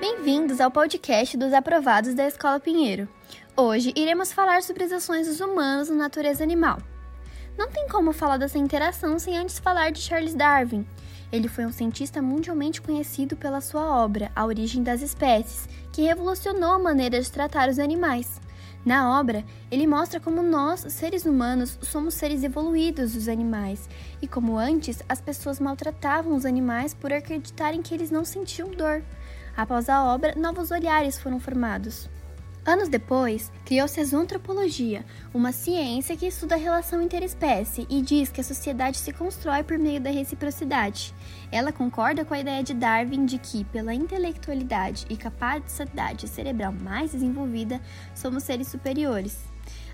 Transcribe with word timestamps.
Bem-vindos 0.00 0.62
ao 0.62 0.70
podcast 0.70 1.36
dos 1.36 1.52
aprovados 1.52 2.14
da 2.14 2.26
Escola 2.26 2.58
Pinheiro. 2.58 3.06
Hoje 3.54 3.92
iremos 3.94 4.32
falar 4.32 4.62
sobre 4.62 4.84
as 4.84 4.92
ações 4.92 5.26
dos 5.26 5.40
humanos 5.40 5.90
na 5.90 5.94
natureza 5.94 6.42
animal. 6.42 6.78
Não 7.58 7.70
tem 7.70 7.86
como 7.86 8.10
falar 8.10 8.38
dessa 8.38 8.56
interação 8.56 9.18
sem 9.18 9.36
antes 9.36 9.58
falar 9.58 9.90
de 9.90 10.00
Charles 10.00 10.32
Darwin. 10.32 10.86
Ele 11.30 11.48
foi 11.48 11.66
um 11.66 11.70
cientista 11.70 12.22
mundialmente 12.22 12.80
conhecido 12.80 13.36
pela 13.36 13.60
sua 13.60 14.02
obra 14.02 14.32
A 14.34 14.46
Origem 14.46 14.82
das 14.82 15.02
Espécies, 15.02 15.68
que 15.92 16.00
revolucionou 16.00 16.72
a 16.72 16.78
maneira 16.78 17.20
de 17.20 17.30
tratar 17.30 17.68
os 17.68 17.78
animais. 17.78 18.40
Na 18.84 19.18
obra, 19.20 19.44
ele 19.70 19.86
mostra 19.86 20.18
como 20.18 20.42
nós, 20.42 20.80
seres 20.88 21.26
humanos, 21.26 21.78
somos 21.82 22.14
seres 22.14 22.42
evoluídos 22.42 23.12
dos 23.12 23.28
animais 23.28 23.88
e 24.22 24.26
como 24.26 24.56
antes 24.56 25.02
as 25.08 25.20
pessoas 25.20 25.60
maltratavam 25.60 26.34
os 26.34 26.46
animais 26.46 26.94
por 26.94 27.12
acreditarem 27.12 27.82
que 27.82 27.92
eles 27.92 28.10
não 28.10 28.24
sentiam 28.24 28.70
dor. 28.70 29.02
Após 29.54 29.88
a 29.90 30.04
obra, 30.04 30.34
novos 30.34 30.70
olhares 30.70 31.18
foram 31.18 31.38
formados. 31.38 32.08
Anos 32.64 32.90
depois, 32.90 33.50
criou-se 33.64 33.98
a 33.98 34.04
zoantropologia, 34.04 35.04
uma 35.32 35.50
ciência 35.50 36.14
que 36.14 36.26
estuda 36.26 36.54
a 36.54 36.58
relação 36.58 37.00
interespécie 37.00 37.86
e 37.88 38.02
diz 38.02 38.30
que 38.30 38.40
a 38.40 38.44
sociedade 38.44 38.98
se 38.98 39.12
constrói 39.12 39.62
por 39.62 39.78
meio 39.78 40.00
da 40.00 40.10
reciprocidade. 40.10 41.14
Ela 41.50 41.72
concorda 41.72 42.22
com 42.22 42.34
a 42.34 42.40
ideia 42.40 42.62
de 42.62 42.74
Darwin 42.74 43.24
de 43.24 43.38
que, 43.38 43.64
pela 43.64 43.94
intelectualidade 43.94 45.06
e 45.08 45.16
capacidade 45.16 46.28
cerebral 46.28 46.72
mais 46.72 47.12
desenvolvida, 47.12 47.80
somos 48.14 48.42
seres 48.42 48.68
superiores. 48.68 49.49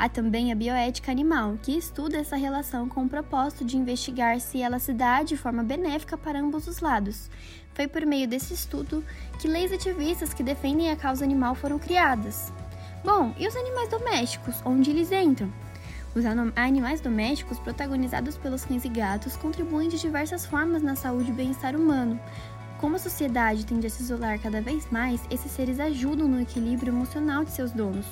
Há 0.00 0.08
também 0.08 0.52
a 0.52 0.54
bioética 0.54 1.10
animal, 1.10 1.58
que 1.60 1.76
estuda 1.76 2.18
essa 2.18 2.36
relação 2.36 2.88
com 2.88 3.02
o 3.02 3.08
propósito 3.08 3.64
de 3.64 3.76
investigar 3.76 4.38
se 4.38 4.62
ela 4.62 4.78
se 4.78 4.92
dá 4.92 5.24
de 5.24 5.36
forma 5.36 5.64
benéfica 5.64 6.16
para 6.16 6.38
ambos 6.38 6.68
os 6.68 6.78
lados. 6.78 7.28
Foi 7.74 7.88
por 7.88 8.06
meio 8.06 8.28
desse 8.28 8.54
estudo 8.54 9.04
que 9.40 9.48
leis 9.48 9.72
ativistas 9.72 10.32
que 10.32 10.44
defendem 10.44 10.92
a 10.92 10.96
causa 10.96 11.24
animal 11.24 11.56
foram 11.56 11.80
criadas. 11.80 12.52
Bom, 13.04 13.34
e 13.36 13.48
os 13.48 13.56
animais 13.56 13.88
domésticos, 13.88 14.62
onde 14.64 14.88
eles 14.90 15.10
entram? 15.10 15.52
Os 16.14 16.24
animais 16.54 17.00
domésticos, 17.00 17.58
protagonizados 17.58 18.38
pelos 18.38 18.64
cães 18.64 18.84
e 18.84 18.88
gatos, 18.88 19.36
contribuem 19.36 19.88
de 19.88 19.98
diversas 19.98 20.46
formas 20.46 20.80
na 20.80 20.94
saúde 20.94 21.30
e 21.30 21.34
bem-estar 21.34 21.74
humano. 21.74 22.20
Como 22.80 22.94
a 22.94 23.00
sociedade 23.00 23.66
tende 23.66 23.88
a 23.88 23.90
se 23.90 24.04
isolar 24.04 24.38
cada 24.38 24.62
vez 24.62 24.88
mais, 24.92 25.20
esses 25.28 25.50
seres 25.50 25.80
ajudam 25.80 26.28
no 26.28 26.40
equilíbrio 26.40 26.92
emocional 26.92 27.42
de 27.44 27.50
seus 27.50 27.72
donos. 27.72 28.06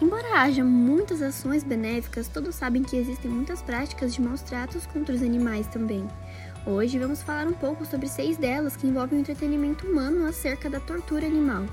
Embora 0.00 0.42
haja 0.42 0.62
muitas 0.62 1.22
ações 1.22 1.64
benéficas, 1.64 2.28
todos 2.28 2.54
sabem 2.54 2.82
que 2.82 2.96
existem 2.96 3.30
muitas 3.30 3.62
práticas 3.62 4.12
de 4.12 4.20
maus 4.20 4.42
tratos 4.42 4.84
contra 4.84 5.14
os 5.14 5.22
animais 5.22 5.66
também. 5.68 6.06
Hoje 6.66 6.98
vamos 6.98 7.22
falar 7.22 7.46
um 7.46 7.54
pouco 7.54 7.86
sobre 7.86 8.06
seis 8.06 8.36
delas 8.36 8.76
que 8.76 8.86
envolvem 8.86 9.18
o 9.18 9.20
entretenimento 9.22 9.86
humano 9.86 10.26
acerca 10.26 10.68
da 10.68 10.80
tortura 10.80 11.26
animal. 11.26 11.64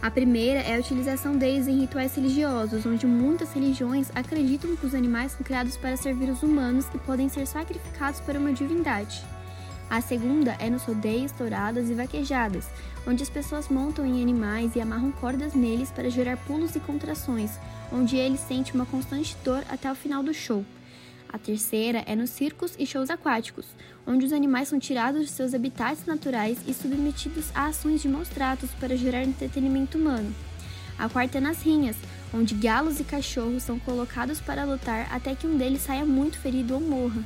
A 0.00 0.10
primeira 0.10 0.60
é 0.60 0.76
a 0.76 0.78
utilização 0.78 1.36
deles 1.36 1.68
em 1.68 1.80
rituais 1.80 2.14
religiosos, 2.14 2.86
onde 2.86 3.06
muitas 3.06 3.52
religiões 3.52 4.10
acreditam 4.14 4.74
que 4.74 4.86
os 4.86 4.94
animais 4.94 5.32
são 5.32 5.42
criados 5.42 5.76
para 5.76 5.98
servir 5.98 6.30
os 6.30 6.42
humanos 6.42 6.86
e 6.94 6.98
podem 6.98 7.28
ser 7.28 7.46
sacrificados 7.46 8.20
para 8.20 8.38
uma 8.38 8.54
divindade. 8.54 9.22
A 9.88 10.00
segunda 10.00 10.56
é 10.58 10.68
nos 10.68 10.82
rodeios, 10.82 11.30
touradas 11.30 11.88
e 11.88 11.94
vaquejadas, 11.94 12.66
onde 13.06 13.22
as 13.22 13.30
pessoas 13.30 13.68
montam 13.68 14.04
em 14.04 14.20
animais 14.20 14.74
e 14.74 14.80
amarram 14.80 15.12
cordas 15.12 15.54
neles 15.54 15.90
para 15.92 16.10
gerar 16.10 16.36
pulos 16.38 16.74
e 16.74 16.80
contrações, 16.80 17.52
onde 17.92 18.16
eles 18.16 18.40
sentem 18.40 18.74
uma 18.74 18.84
constante 18.84 19.36
dor 19.44 19.62
até 19.68 19.90
o 19.90 19.94
final 19.94 20.24
do 20.24 20.34
show. 20.34 20.64
A 21.28 21.38
terceira 21.38 22.02
é 22.06 22.16
nos 22.16 22.30
circos 22.30 22.74
e 22.78 22.84
shows 22.84 23.10
aquáticos, 23.10 23.66
onde 24.04 24.26
os 24.26 24.32
animais 24.32 24.68
são 24.68 24.78
tirados 24.78 25.26
de 25.26 25.30
seus 25.30 25.54
habitats 25.54 26.04
naturais 26.04 26.58
e 26.66 26.74
submetidos 26.74 27.50
a 27.54 27.66
ações 27.66 28.02
de 28.02 28.08
maus 28.08 28.28
tratos 28.28 28.70
para 28.80 28.96
gerar 28.96 29.22
entretenimento 29.22 29.98
humano. 29.98 30.34
A 30.98 31.08
quarta 31.08 31.38
é 31.38 31.40
nas 31.40 31.62
rinhas, 31.62 31.96
onde 32.34 32.54
galos 32.54 32.98
e 32.98 33.04
cachorros 33.04 33.62
são 33.62 33.78
colocados 33.78 34.40
para 34.40 34.64
lutar 34.64 35.06
até 35.12 35.34
que 35.34 35.46
um 35.46 35.56
deles 35.56 35.82
saia 35.82 36.04
muito 36.04 36.38
ferido 36.38 36.74
ou 36.74 36.80
morra. 36.80 37.22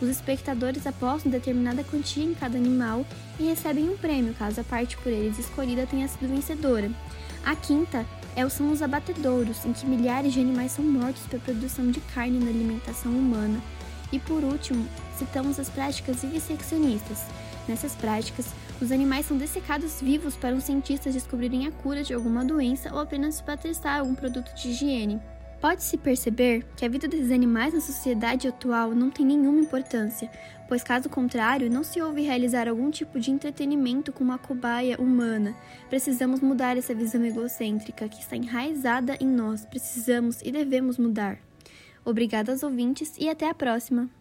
Os 0.00 0.08
espectadores 0.08 0.86
apostam 0.86 1.30
determinada 1.30 1.84
quantia 1.84 2.24
em 2.24 2.34
cada 2.34 2.56
animal 2.56 3.04
e 3.38 3.44
recebem 3.44 3.88
um 3.88 3.96
prêmio 3.96 4.34
caso 4.34 4.60
a 4.60 4.64
parte 4.64 4.96
por 4.96 5.12
eles 5.12 5.38
escolhida 5.38 5.86
tenha 5.86 6.08
sido 6.08 6.28
vencedora. 6.28 6.90
A 7.44 7.54
quinta 7.54 8.06
é 8.36 8.48
são 8.48 8.70
os 8.70 8.80
abatedouros, 8.80 9.64
em 9.64 9.72
que 9.72 9.86
milhares 9.86 10.32
de 10.32 10.40
animais 10.40 10.72
são 10.72 10.84
mortos 10.84 11.22
para 11.24 11.38
produção 11.38 11.90
de 11.90 12.00
carne 12.00 12.38
na 12.38 12.50
alimentação 12.50 13.12
humana. 13.12 13.60
E 14.12 14.18
por 14.18 14.42
último, 14.42 14.86
citamos 15.16 15.60
as 15.60 15.68
práticas 15.68 16.22
vivisseccionistas. 16.22 17.24
Nessas 17.68 17.94
práticas, 17.94 18.46
os 18.80 18.90
animais 18.90 19.26
são 19.26 19.36
dessecados 19.36 20.00
vivos 20.00 20.34
para 20.34 20.54
os 20.54 20.64
cientistas 20.64 21.14
descobrirem 21.14 21.66
a 21.66 21.70
cura 21.70 22.02
de 22.02 22.14
alguma 22.14 22.44
doença 22.44 22.92
ou 22.92 23.00
apenas 23.00 23.40
para 23.40 23.56
testar 23.56 23.98
algum 23.98 24.14
produto 24.14 24.54
de 24.54 24.70
higiene. 24.70 25.20
Pode-se 25.60 25.98
perceber 25.98 26.64
que 26.74 26.86
a 26.86 26.88
vida 26.88 27.06
desses 27.06 27.30
animais 27.30 27.74
na 27.74 27.80
sociedade 27.80 28.48
atual 28.48 28.92
não 28.94 29.10
tem 29.10 29.26
nenhuma 29.26 29.60
importância, 29.60 30.30
pois, 30.66 30.82
caso 30.82 31.10
contrário, 31.10 31.70
não 31.70 31.84
se 31.84 32.00
ouve 32.00 32.22
realizar 32.22 32.66
algum 32.66 32.90
tipo 32.90 33.20
de 33.20 33.30
entretenimento 33.30 34.10
com 34.10 34.24
uma 34.24 34.38
cobaia 34.38 34.98
humana. 34.98 35.54
Precisamos 35.90 36.40
mudar 36.40 36.78
essa 36.78 36.94
visão 36.94 37.22
egocêntrica 37.22 38.08
que 38.08 38.20
está 38.20 38.36
enraizada 38.36 39.18
em 39.20 39.26
nós. 39.26 39.66
Precisamos 39.66 40.40
e 40.42 40.50
devemos 40.50 40.96
mudar. 40.96 41.38
Obrigada 42.06 42.52
aos 42.52 42.62
ouvintes 42.62 43.12
e 43.18 43.28
até 43.28 43.50
a 43.50 43.54
próxima! 43.54 44.19